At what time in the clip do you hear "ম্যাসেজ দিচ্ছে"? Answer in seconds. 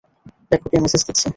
0.81-1.27